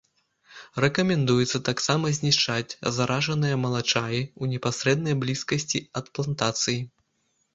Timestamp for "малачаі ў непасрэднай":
3.65-5.15